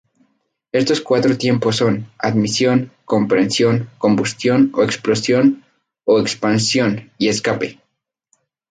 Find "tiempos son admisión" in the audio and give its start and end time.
1.37-2.91